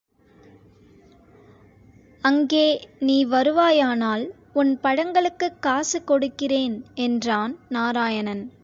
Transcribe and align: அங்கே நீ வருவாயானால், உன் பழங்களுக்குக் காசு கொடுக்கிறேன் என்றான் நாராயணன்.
அங்கே 2.21 2.87
நீ 2.99 3.25
வருவாயானால், 3.25 4.29
உன் 4.53 4.79
பழங்களுக்குக் 4.83 5.59
காசு 5.59 6.03
கொடுக்கிறேன் 6.03 6.85
என்றான் 6.93 7.57
நாராயணன். 7.69 8.51